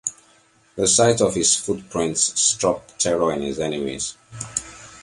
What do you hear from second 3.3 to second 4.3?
in his enemies.